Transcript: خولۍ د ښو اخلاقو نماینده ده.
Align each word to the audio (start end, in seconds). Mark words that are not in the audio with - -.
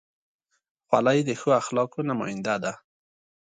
خولۍ 0.87 1.19
د 1.27 1.29
ښو 1.39 1.49
اخلاقو 1.61 1.99
نماینده 2.09 2.55
ده. 2.63 2.73